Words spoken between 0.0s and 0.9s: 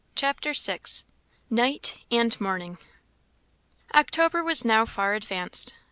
CHAPTER VI.